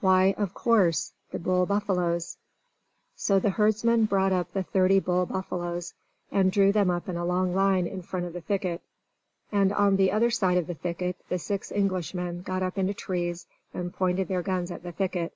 [0.00, 2.38] Why, of course, the bull buffaloes!
[3.16, 5.92] So the herdsman brought up the thirty bull buffaloes,
[6.32, 8.80] and drew them up in a long line in front of the thicket.
[9.52, 13.46] And on the other side of the thicket the six Englishmen got up into trees,
[13.74, 15.34] and pointed their guns at the thicket.